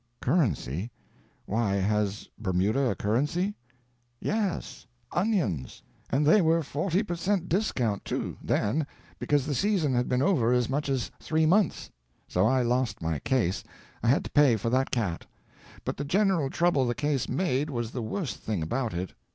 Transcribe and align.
"Currency? 0.19 0.89
Why, 1.45 1.73
has 1.75 2.27
Bermuda 2.39 2.89
a 2.89 2.95
currency?" 2.95 3.53
"Yes 4.19 4.87
onions. 5.11 5.83
And 6.09 6.25
they 6.25 6.41
were 6.41 6.63
forty 6.63 7.03
per 7.03 7.15
cent. 7.15 7.47
discount, 7.47 8.03
too, 8.03 8.35
then, 8.41 8.87
because 9.19 9.45
the 9.45 9.53
season 9.53 9.93
had 9.93 10.09
been 10.09 10.23
over 10.23 10.53
as 10.53 10.69
much 10.69 10.89
as 10.89 11.11
three 11.19 11.45
months. 11.45 11.91
So 12.27 12.47
I 12.47 12.63
lost 12.63 12.99
my 12.99 13.19
case. 13.19 13.63
I 14.01 14.07
had 14.07 14.23
to 14.23 14.31
pay 14.31 14.55
for 14.55 14.71
that 14.71 14.89
cat. 14.89 15.27
But 15.85 15.97
the 15.97 16.03
general 16.03 16.49
trouble 16.49 16.87
the 16.87 16.95
case 16.95 17.29
made 17.29 17.69
was 17.69 17.91
the 17.91 18.01
worst 18.01 18.37
thing 18.37 18.63
about 18.63 18.95
it. 18.95 19.13